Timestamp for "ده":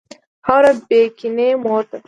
1.89-1.97